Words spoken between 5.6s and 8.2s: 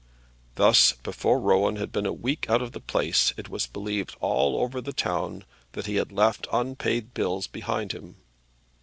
that he had left unpaid bills behind him.